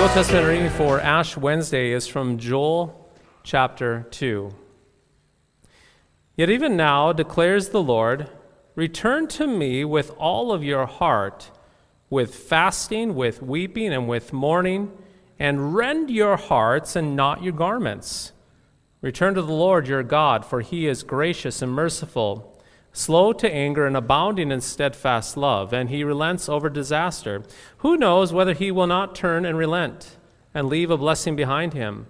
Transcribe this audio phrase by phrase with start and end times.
[0.00, 4.50] The Old Testament reading for Ash Wednesday is from Joel chapter 2.
[6.36, 8.30] Yet even now, declares the Lord,
[8.74, 11.50] return to me with all of your heart,
[12.08, 14.90] with fasting, with weeping, and with mourning,
[15.38, 18.32] and rend your hearts and not your garments.
[19.02, 22.49] Return to the Lord your God, for he is gracious and merciful
[22.92, 27.42] slow to anger and abounding in steadfast love, and he relents over disaster.
[27.78, 30.16] Who knows whether he will not turn and relent
[30.52, 32.06] and leave a blessing behind him,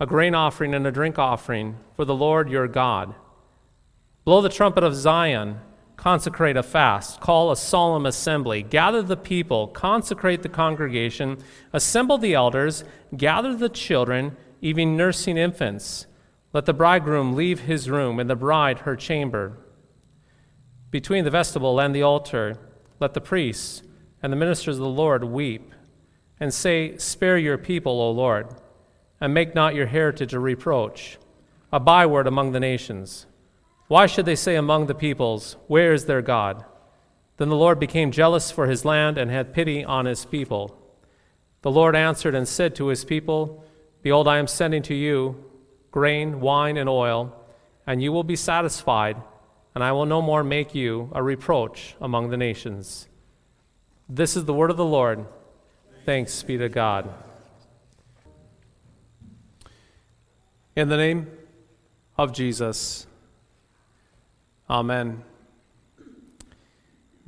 [0.00, 3.14] a grain offering and a drink offering for the Lord your God?
[4.24, 5.60] Blow the trumpet of Zion,
[5.96, 11.38] consecrate a fast, call a solemn assembly, gather the people, consecrate the congregation,
[11.72, 12.82] assemble the elders,
[13.16, 16.06] gather the children, even nursing infants.
[16.52, 19.58] Let the bridegroom leave his room and the bride her chamber
[20.90, 22.56] between the vestibule and the altar,
[23.00, 23.82] let the priests
[24.22, 25.72] and the ministers of the Lord weep
[26.38, 28.48] and say, Spare your people, O Lord,
[29.20, 31.18] and make not your heritage a reproach,
[31.72, 33.26] a byword among the nations.
[33.88, 36.64] Why should they say among the peoples, Where is their God?
[37.36, 40.76] Then the Lord became jealous for his land and had pity on his people.
[41.62, 43.64] The Lord answered and said to his people,
[44.02, 45.44] Behold, I am sending to you
[45.90, 47.34] grain, wine, and oil,
[47.86, 49.16] and you will be satisfied
[49.76, 53.08] and I will no more make you a reproach among the nations.
[54.08, 55.26] This is the word of the Lord.
[56.06, 57.12] Thanks be to God.
[60.74, 61.30] In the name
[62.16, 63.06] of Jesus,
[64.70, 65.22] Amen.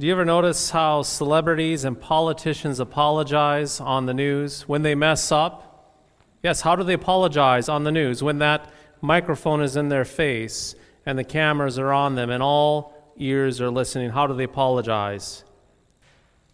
[0.00, 5.30] Do you ever notice how celebrities and politicians apologize on the news when they mess
[5.30, 6.00] up?
[6.42, 8.72] Yes, how do they apologize on the news when that
[9.02, 10.74] microphone is in their face
[11.08, 15.42] and the cameras are on them and all ears are listening, how do they apologize?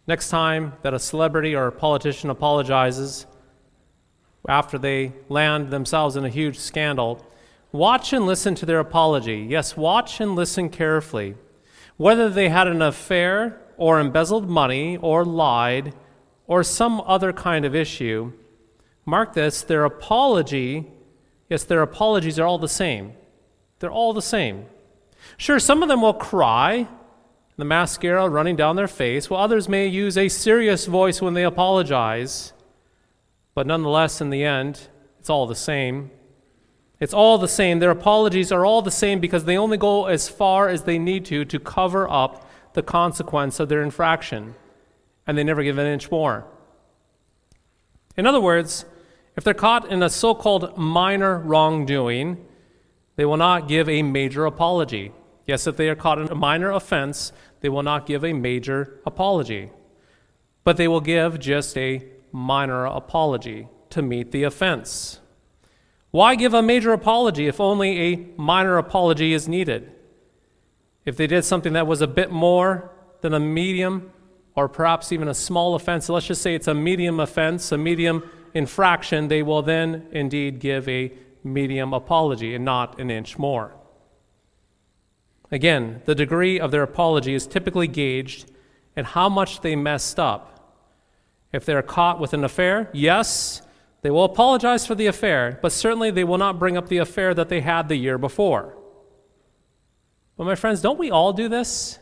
[0.07, 3.27] Next time that a celebrity or a politician apologizes
[4.49, 7.27] after they land themselves in a huge scandal,
[7.73, 9.45] watch and listen to their apology.
[9.51, 11.35] Yes, watch and listen carefully.
[11.97, 15.97] Whether they had an affair or embezzled money or lied
[16.47, 18.33] or some other kind of issue,
[19.05, 20.93] mark this their apology,
[21.51, 23.15] yes, their apologies are all the same.
[23.85, 24.65] They're all the same.
[25.37, 26.89] Sure, some of them will cry,
[27.59, 31.45] the mascara running down their face, while others may use a serious voice when they
[31.45, 32.55] apologize.
[33.55, 34.89] But nonetheless, in the end,
[35.21, 36.11] it's all the same.
[36.99, 37.79] It's all the same.
[37.79, 41.27] Their apologies are all the same because they only go as far as they need
[41.27, 44.55] to to cover up the consequence of their infraction,
[45.27, 46.47] and they never give an inch more.
[48.17, 48.87] In other words,
[49.37, 52.47] if they're caught in a so called minor wrongdoing,
[53.17, 55.13] they will not give a major apology.
[55.47, 59.01] Yes, if they are caught in a minor offense, they will not give a major
[59.07, 59.71] apology.
[60.65, 65.21] But they will give just a minor apology to meet the offense.
[66.11, 69.93] Why give a major apology if only a minor apology is needed?
[71.05, 74.11] If they did something that was a bit more than a medium
[74.55, 78.29] or perhaps even a small offense, let's just say it's a medium offense, a medium
[78.55, 81.13] infraction, they will then indeed give a
[81.45, 83.75] medium apology and not an inch more.
[85.53, 88.51] Again, the degree of their apology is typically gauged
[88.97, 90.51] in how much they messed up.
[91.53, 93.63] If they're caught with an affair, yes,
[94.03, 97.35] they will apologize for the affair, but certainly they will not bring up the affair
[97.35, 98.77] that they had the year before.
[100.37, 101.99] But, my friends, don't we all do this?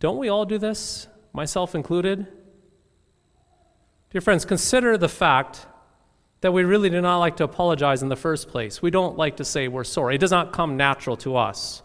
[0.00, 2.26] Don't we all do this, myself included?
[4.10, 5.66] Dear friends, consider the fact
[6.42, 8.82] that we really do not like to apologize in the first place.
[8.82, 10.16] We don't like to say we're sorry.
[10.16, 11.82] It does not come natural to us.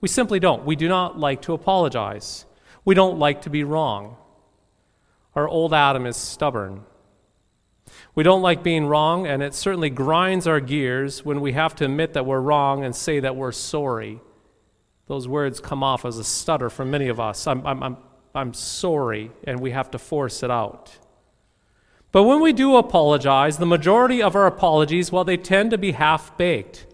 [0.00, 0.64] We simply don't.
[0.64, 2.44] We do not like to apologize.
[2.84, 4.16] We don't like to be wrong.
[5.34, 6.84] Our old Adam is stubborn.
[8.14, 11.86] We don't like being wrong, and it certainly grinds our gears when we have to
[11.86, 14.20] admit that we're wrong and say that we're sorry.
[15.06, 17.46] Those words come off as a stutter for many of us.
[17.46, 17.96] I'm, I'm, I'm,
[18.34, 20.98] I'm sorry, and we have to force it out.
[22.14, 25.90] But when we do apologize, the majority of our apologies, well, they tend to be
[25.90, 26.86] half baked.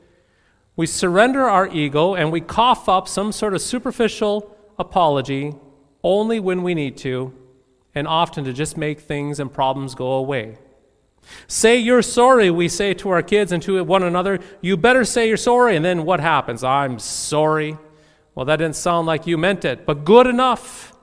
[0.77, 5.57] We surrender our ego and we cough up some sort of superficial apology
[6.03, 7.35] only when we need to,
[7.95, 10.57] and often to just make things and problems go away.
[11.47, 14.39] Say you're sorry, we say to our kids and to one another.
[14.63, 15.77] You better say you're sorry.
[15.77, 16.65] And then what happens?
[16.65, 17.77] I'm sorry.
[18.35, 20.95] Well, that didn't sound like you meant it, but good enough.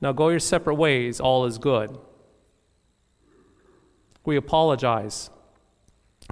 [0.00, 1.20] Now go your separate ways.
[1.20, 1.96] All is good.
[4.24, 5.30] We apologize.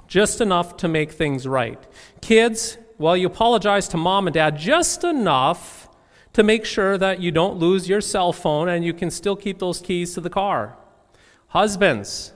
[0.07, 1.81] Just enough to make things right.
[2.21, 5.89] Kids, well, you apologize to mom and dad just enough
[6.33, 9.59] to make sure that you don't lose your cell phone and you can still keep
[9.59, 10.77] those keys to the car.
[11.47, 12.33] Husbands,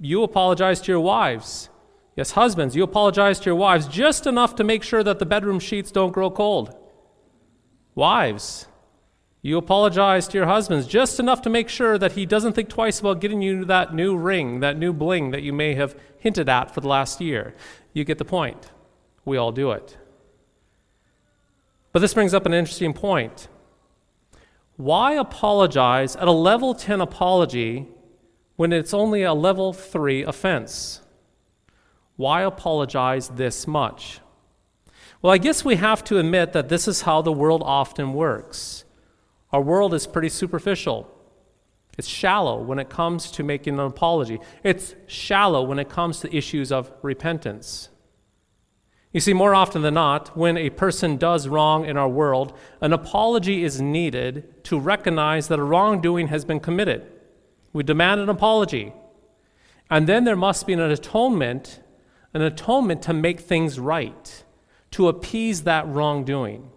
[0.00, 1.70] you apologize to your wives.
[2.16, 5.60] Yes, husbands, you apologize to your wives just enough to make sure that the bedroom
[5.60, 6.74] sheets don't grow cold.
[7.94, 8.66] Wives,
[9.40, 12.98] you apologize to your husbands just enough to make sure that he doesn't think twice
[12.98, 16.74] about getting you that new ring, that new bling that you may have hinted at
[16.74, 17.54] for the last year.
[17.92, 18.70] You get the point.
[19.24, 19.96] We all do it.
[21.92, 23.48] But this brings up an interesting point.
[24.76, 27.88] Why apologize at a level 10 apology
[28.56, 31.00] when it's only a level 3 offense?
[32.16, 34.20] Why apologize this much?
[35.22, 38.84] Well, I guess we have to admit that this is how the world often works.
[39.52, 41.10] Our world is pretty superficial.
[41.96, 44.38] It's shallow when it comes to making an apology.
[44.62, 47.88] It's shallow when it comes to issues of repentance.
[49.12, 52.92] You see, more often than not, when a person does wrong in our world, an
[52.92, 57.10] apology is needed to recognize that a wrongdoing has been committed.
[57.72, 58.92] We demand an apology.
[59.90, 61.80] And then there must be an atonement,
[62.34, 64.44] an atonement to make things right,
[64.92, 66.70] to appease that wrongdoing.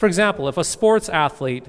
[0.00, 1.66] For example, if a sports athlete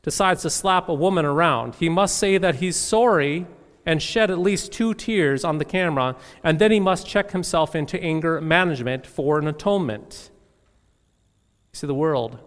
[0.00, 3.46] decides to slap a woman around, he must say that he's sorry
[3.84, 7.74] and shed at least two tears on the camera, and then he must check himself
[7.74, 10.30] into anger management for an atonement.
[11.74, 12.38] See, the world,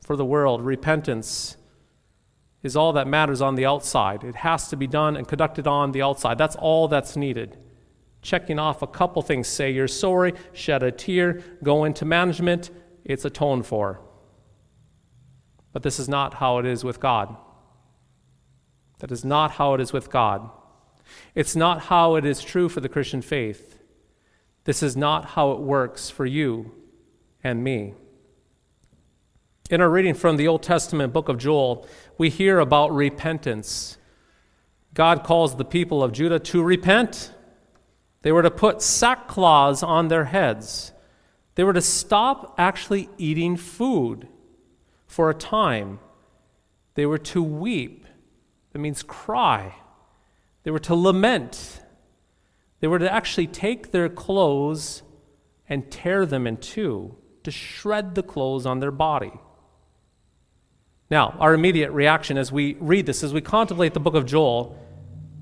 [0.00, 1.56] for the world, repentance
[2.64, 4.24] is all that matters on the outside.
[4.24, 6.36] It has to be done and conducted on the outside.
[6.36, 7.56] That's all that's needed.
[8.22, 12.72] Checking off a couple things say you're sorry, shed a tear, go into management,
[13.04, 14.00] it's atoned for.
[15.72, 17.36] But this is not how it is with God.
[19.00, 20.50] That is not how it is with God.
[21.34, 23.78] It's not how it is true for the Christian faith.
[24.64, 26.72] This is not how it works for you
[27.42, 27.94] and me.
[29.70, 31.86] In our reading from the Old Testament book of Joel,
[32.16, 33.98] we hear about repentance.
[34.94, 37.32] God calls the people of Judah to repent.
[38.22, 40.92] They were to put sackcloths on their heads.
[41.54, 44.28] They were to stop actually eating food
[45.08, 45.98] for a time.
[46.94, 48.06] They were to weep.
[48.72, 49.74] That means cry.
[50.62, 51.80] They were to lament.
[52.80, 55.02] They were to actually take their clothes
[55.68, 59.32] and tear them in two, to shred the clothes on their body.
[61.10, 64.78] Now, our immediate reaction as we read this, as we contemplate the book of Joel,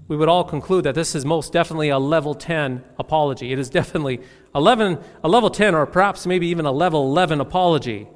[0.08, 3.52] we would all conclude that this is most definitely a level 10 apology.
[3.52, 4.20] It is definitely
[4.54, 8.06] 11, a level 10 or perhaps maybe even a level 11 apology.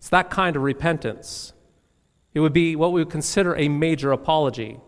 [0.00, 1.52] It's that kind of repentance.
[2.32, 4.80] It would be what we would consider a major apology.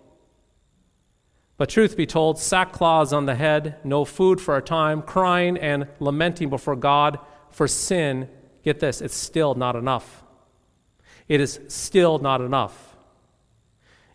[1.59, 5.87] But truth be told, sackcloths on the head, no food for a time, crying and
[6.01, 7.19] lamenting before God
[7.51, 8.27] for sin,
[8.65, 10.25] get this, it's still not enough.
[11.29, 12.97] It is still not enough.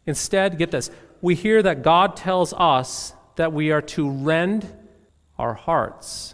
[0.07, 0.89] Instead, get this,
[1.22, 4.67] we hear that God tells us that we are to rend
[5.38, 6.33] our hearts.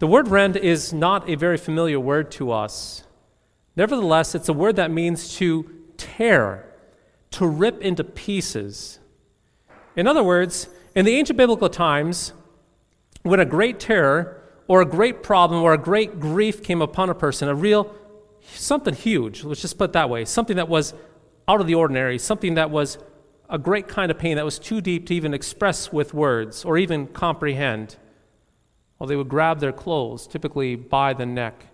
[0.00, 3.04] The word rend is not a very familiar word to us.
[3.76, 6.72] Nevertheless, it's a word that means to tear,
[7.32, 8.98] to rip into pieces.
[9.94, 12.32] In other words, in the ancient biblical times,
[13.24, 17.14] when a great terror or a great problem or a great grief came upon a
[17.14, 17.94] person, a real,
[18.54, 20.94] something huge, let's just put it that way, something that was
[21.46, 22.96] out of the ordinary, something that was
[23.50, 26.78] a great kind of pain that was too deep to even express with words or
[26.78, 27.96] even comprehend.
[29.00, 31.64] Well, they would grab their clothes, typically by the neck,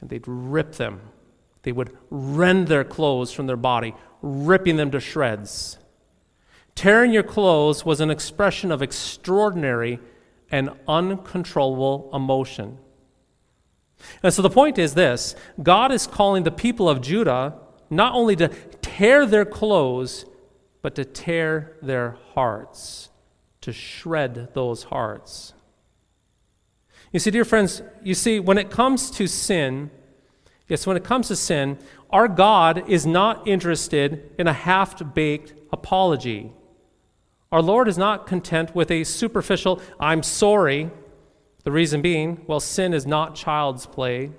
[0.00, 1.00] and they'd rip them.
[1.62, 5.78] They would rend their clothes from their body, ripping them to shreds.
[6.74, 10.00] Tearing your clothes was an expression of extraordinary
[10.50, 12.78] and uncontrollable emotion.
[14.24, 17.54] And so the point is this God is calling the people of Judah
[17.88, 18.48] not only to
[18.82, 20.24] tear their clothes,
[20.82, 23.10] but to tear their hearts,
[23.60, 25.54] to shred those hearts.
[27.14, 29.92] You see, dear friends, you see, when it comes to sin,
[30.66, 31.78] yes, when it comes to sin,
[32.10, 36.50] our God is not interested in a half baked apology.
[37.52, 40.90] Our Lord is not content with a superficial, I'm sorry.
[41.62, 44.32] The reason being, well, sin is not child's play.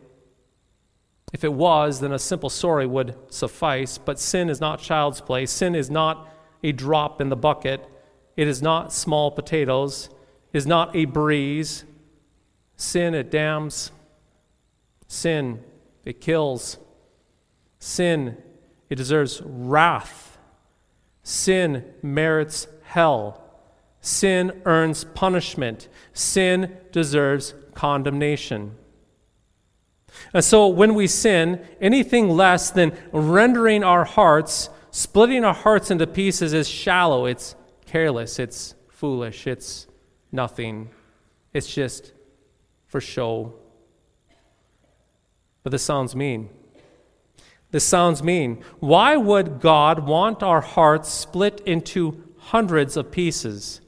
[1.32, 3.98] If it was, then a simple sorry would suffice.
[3.98, 5.46] But sin is not child's play.
[5.46, 6.28] Sin is not
[6.62, 7.88] a drop in the bucket.
[8.36, 10.10] It is not small potatoes.
[10.52, 11.86] It is not a breeze.
[12.78, 13.92] Sin, it damns.
[15.08, 15.64] Sin,
[16.04, 16.78] it kills.
[17.80, 18.38] Sin,
[18.90, 20.38] it deserves wrath.
[21.24, 23.42] Sin merits hell.
[24.02, 25.88] Sin earns punishment.
[26.14, 28.76] Sin deserves condemnation.
[30.34, 36.08] And so when we sin, anything less than rendering our hearts, splitting our hearts into
[36.08, 37.56] pieces is shallow, it's
[37.86, 39.88] careless, it's foolish, it's
[40.32, 40.90] nothing.
[41.54, 42.14] It's just
[42.96, 43.54] for show.
[45.64, 46.50] But this sounds mean.
[47.72, 48.64] This sounds mean.
[48.80, 53.82] Why would God want our hearts split into hundreds of pieces?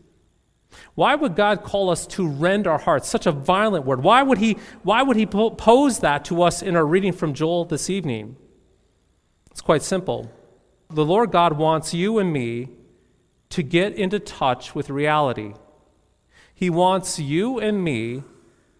[0.96, 3.08] Why would God call us to rend our hearts?
[3.08, 4.04] Such a violent word.
[4.04, 7.64] Why would He, why would he pose that to us in our reading from Joel
[7.64, 8.36] this evening?
[9.52, 10.30] It's quite simple.
[10.90, 12.68] The Lord God wants you and me
[13.52, 15.54] to get into touch with reality.
[16.54, 18.24] He wants you and me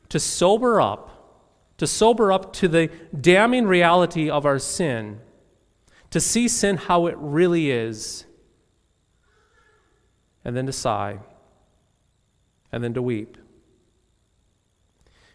[0.10, 1.44] to sober up,
[1.78, 5.20] to sober up to the damning reality of our sin,
[6.10, 8.26] to see sin how it really is,
[10.44, 11.20] and then to sigh
[12.72, 13.38] and then to weep.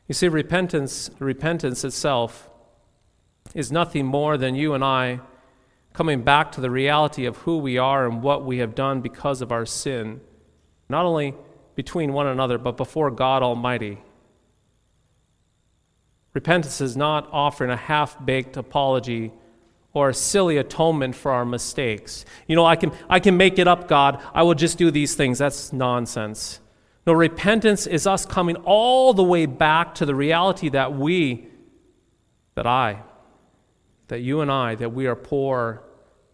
[0.09, 2.51] You see, repentance, repentance itself
[3.55, 5.21] is nothing more than you and I
[5.93, 9.43] coming back to the reality of who we are and what we have done because
[9.43, 10.21] of our sin,
[10.89, 11.35] not only
[11.75, 13.99] between one another, but before God Almighty.
[16.35, 19.33] Repentance is not offering a half baked apology
[19.93, 22.25] or a silly atonement for our mistakes.
[22.47, 24.23] You know, I can, I can make it up, God.
[24.33, 25.39] I will just do these things.
[25.39, 26.61] That's nonsense.
[27.07, 31.49] No, repentance is us coming all the way back to the reality that we,
[32.55, 33.03] that I,
[34.09, 35.83] that you and I, that we are poor,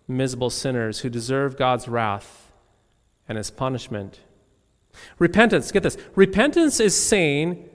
[0.06, 2.52] miserable sinners who deserve God's wrath
[3.28, 4.20] and his punishment.
[5.18, 5.96] Repentance, get this.
[6.14, 7.67] Repentance is saying,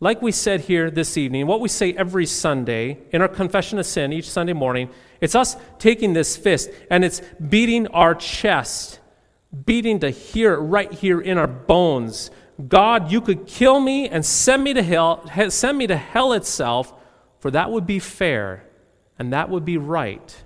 [0.00, 3.86] like we said here this evening, what we say every Sunday in our confession of
[3.86, 4.90] sin each Sunday morning,
[5.20, 9.00] it's us taking this fist and it's beating our chest
[9.64, 12.30] beating to hear it right here in our bones.
[12.68, 16.92] God, you could kill me and send me to hell, send me to hell itself,
[17.40, 18.64] for that would be fair
[19.18, 20.44] and that would be right,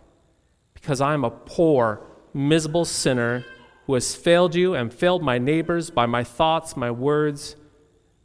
[0.73, 2.01] because I am a poor,
[2.33, 3.45] miserable sinner
[3.87, 7.57] who has failed you and failed my neighbors by my thoughts, my words,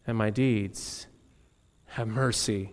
[0.06, 1.07] and my deeds.
[1.98, 2.70] Have mercy.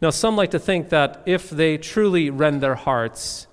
[0.00, 3.48] Now, some like to think that if they truly rend their hearts,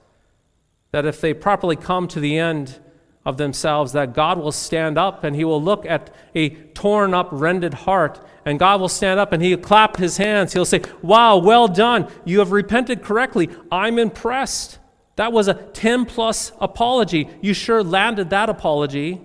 [0.92, 2.80] that if they properly come to the end
[3.26, 7.28] of themselves, that God will stand up and he will look at a torn up,
[7.34, 10.54] rended heart, and God will stand up and he'll clap his hands.
[10.54, 12.10] He'll say, Wow, well done.
[12.24, 13.50] You have repented correctly.
[13.70, 14.80] I'm impressed.
[15.18, 17.28] That was a 10 plus apology.
[17.42, 19.20] You sure landed that apology.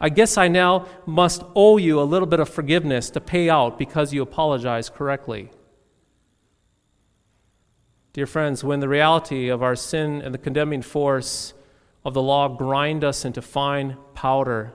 [0.00, 3.78] I guess I now must owe you a little bit of forgiveness to pay out
[3.78, 5.50] because you apologized correctly.
[8.12, 11.54] Dear friends, when the reality of our sin and the condemning force
[12.04, 14.72] of the law grind us into fine powder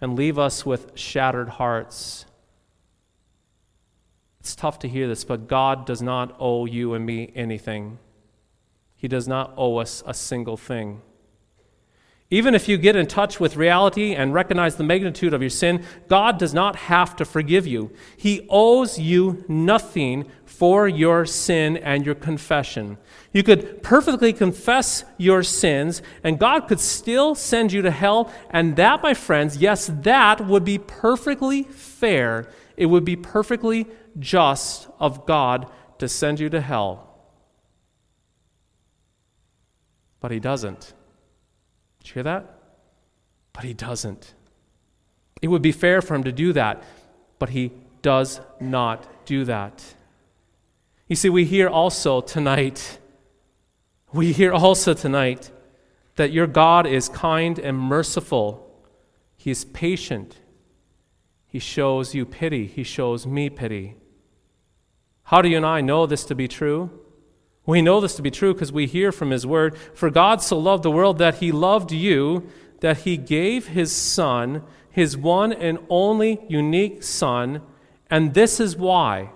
[0.00, 2.26] and leave us with shattered hearts,
[4.40, 7.98] it's tough to hear this, but God does not owe you and me anything.
[8.96, 11.02] He does not owe us a single thing.
[12.32, 15.84] Even if you get in touch with reality and recognize the magnitude of your sin,
[16.06, 17.90] God does not have to forgive you.
[18.16, 22.98] He owes you nothing for your sin and your confession.
[23.32, 28.32] You could perfectly confess your sins, and God could still send you to hell.
[28.50, 32.48] And that, my friends, yes, that would be perfectly fair.
[32.76, 33.88] It would be perfectly
[34.20, 35.68] just of God
[35.98, 37.08] to send you to hell.
[40.20, 40.94] But He doesn't.
[42.00, 42.58] Did you hear that?
[43.52, 44.34] But he doesn't.
[45.40, 46.82] It would be fair for him to do that,
[47.38, 49.94] but he does not do that.
[51.08, 52.98] You see, we hear also tonight,
[54.12, 55.50] we hear also tonight
[56.16, 58.70] that your God is kind and merciful.
[59.36, 60.36] He is patient.
[61.46, 62.66] He shows you pity.
[62.66, 63.96] He shows me pity.
[65.24, 66.90] How do you and I know this to be true?
[67.70, 69.76] We know this to be true because we hear from His Word.
[69.94, 72.48] For God so loved the world that He loved you,
[72.80, 77.62] that He gave His Son, His one and only unique Son.
[78.10, 79.30] And this is why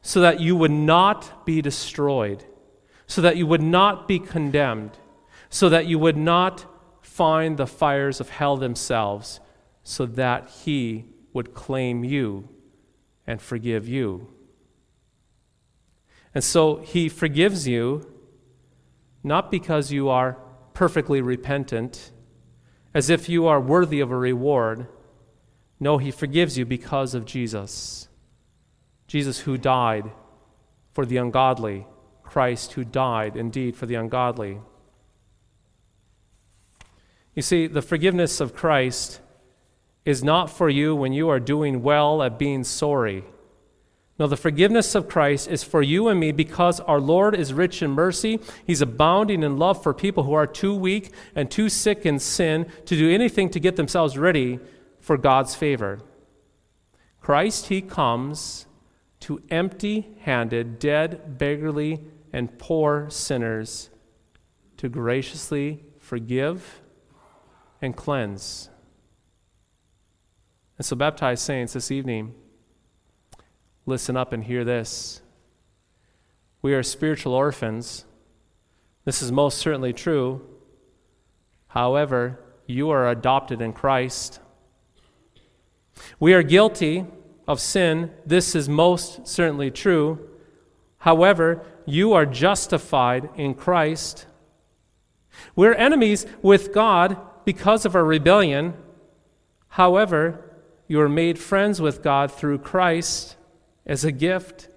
[0.00, 2.46] so that you would not be destroyed,
[3.06, 4.96] so that you would not be condemned,
[5.50, 6.64] so that you would not
[7.02, 9.40] find the fires of hell themselves,
[9.82, 12.48] so that He would claim you
[13.26, 14.28] and forgive you.
[16.34, 18.10] And so he forgives you
[19.22, 20.36] not because you are
[20.74, 22.10] perfectly repentant,
[22.92, 24.86] as if you are worthy of a reward.
[25.80, 28.08] No, he forgives you because of Jesus.
[29.06, 30.10] Jesus who died
[30.92, 31.86] for the ungodly,
[32.22, 34.60] Christ who died indeed for the ungodly.
[37.34, 39.20] You see, the forgiveness of Christ
[40.04, 43.24] is not for you when you are doing well at being sorry.
[44.16, 47.82] No, the forgiveness of Christ is for you and me because our Lord is rich
[47.82, 48.38] in mercy.
[48.64, 52.70] He's abounding in love for people who are too weak and too sick in sin
[52.86, 54.60] to do anything to get themselves ready
[55.00, 56.00] for God's favor.
[57.20, 58.66] Christ, He comes
[59.20, 63.90] to empty handed, dead, beggarly, and poor sinners
[64.76, 66.82] to graciously forgive
[67.82, 68.68] and cleanse.
[70.78, 72.34] And so, baptized saints, this evening,
[73.86, 75.20] listen up and hear this.
[76.62, 78.04] We are spiritual orphans.
[79.04, 80.40] This is most certainly true.
[81.68, 84.40] However, you are adopted in Christ.
[86.18, 87.04] We are guilty
[87.46, 88.10] of sin.
[88.24, 90.30] This is most certainly true.
[90.98, 94.26] However, you are justified in Christ.
[95.54, 98.74] We're enemies with God because of our rebellion.
[99.68, 100.50] However,
[100.88, 103.36] you are made friends with God through Christ
[103.86, 104.68] as a gift.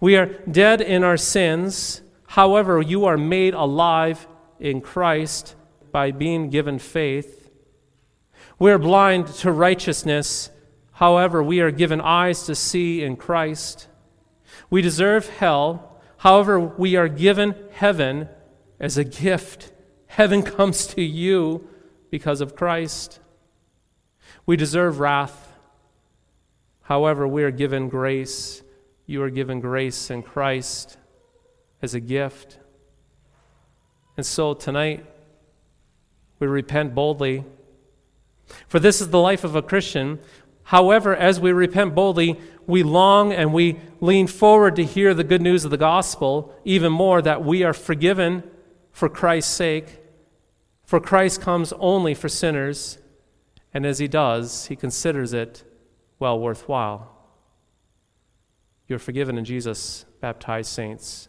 [0.00, 2.02] We are dead in our sins.
[2.28, 4.26] However, you are made alive
[4.58, 5.54] in Christ
[5.90, 7.50] by being given faith.
[8.58, 10.50] We are blind to righteousness.
[10.92, 13.88] However, we are given eyes to see in Christ.
[14.68, 16.00] We deserve hell.
[16.18, 18.28] However, we are given heaven
[18.78, 19.72] as a gift.
[20.06, 21.68] Heaven comes to you
[22.10, 23.18] because of Christ.
[24.44, 25.49] We deserve wrath.
[26.90, 28.64] However, we are given grace.
[29.06, 30.98] You are given grace in Christ
[31.80, 32.58] as a gift.
[34.16, 35.06] And so tonight,
[36.40, 37.44] we repent boldly.
[38.66, 40.18] For this is the life of a Christian.
[40.64, 45.42] However, as we repent boldly, we long and we lean forward to hear the good
[45.42, 48.42] news of the gospel, even more that we are forgiven
[48.90, 50.00] for Christ's sake.
[50.84, 52.98] For Christ comes only for sinners,
[53.72, 55.62] and as he does, he considers it
[56.20, 57.10] well worthwhile.
[58.86, 61.28] You're forgiven in Jesus, baptized saints.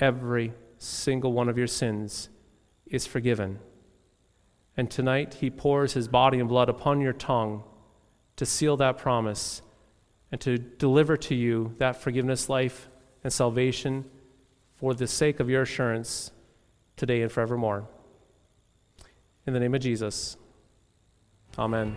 [0.00, 2.28] Every single one of your sins
[2.86, 3.60] is forgiven.
[4.76, 7.62] And tonight, He pours His body and blood upon your tongue
[8.36, 9.62] to seal that promise
[10.32, 12.88] and to deliver to you that forgiveness, life,
[13.22, 14.04] and salvation
[14.74, 16.32] for the sake of your assurance
[16.96, 17.86] today and forevermore.
[19.46, 20.36] In the name of Jesus,
[21.58, 21.96] Amen.